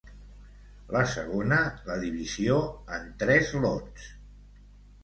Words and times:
La 0.95 1.03
segona, 1.11 1.59
la 1.91 1.99
divisió 2.05 2.59
en 2.99 3.07
tres 3.25 3.55
lots. 3.69 4.11